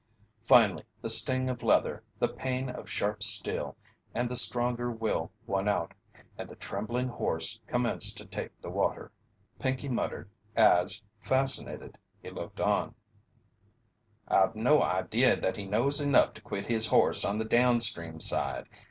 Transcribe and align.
Finally 0.45 0.83
the 1.03 1.11
sting 1.11 1.47
of 1.47 1.61
leather, 1.61 2.01
the 2.17 2.27
pain 2.27 2.71
of 2.71 2.89
sharp 2.89 3.21
steel, 3.21 3.77
and 4.15 4.29
the 4.31 4.35
stronger 4.35 4.89
will 4.89 5.31
won 5.45 5.67
out, 5.69 5.93
and 6.39 6.49
the 6.49 6.55
trembling 6.55 7.07
horse 7.07 7.59
commenced 7.67 8.17
to 8.17 8.25
take 8.25 8.49
the 8.61 8.69
water. 8.71 9.11
Pinkey 9.59 9.87
muttered, 9.89 10.27
as, 10.55 11.03
fascinated, 11.19 11.99
he 12.19 12.31
looked 12.31 12.59
on: 12.59 12.95
"I've 14.27 14.55
no 14.55 14.81
idea 14.81 15.39
that 15.39 15.55
he 15.55 15.67
knows 15.67 16.01
enough 16.01 16.33
to 16.33 16.41
quit 16.41 16.65
his 16.65 16.87
horse 16.87 17.23
on 17.23 17.37
the 17.37 17.45
down 17.45 17.79
stream 17.79 18.19
side. 18.19 18.67